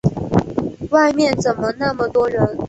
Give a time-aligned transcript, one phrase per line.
[0.89, 2.57] 外面怎么那么多人？